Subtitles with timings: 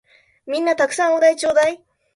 [0.47, 1.79] 皆んな沢山お題ちょーだい！